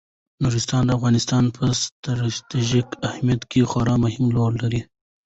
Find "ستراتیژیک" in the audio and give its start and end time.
1.81-2.87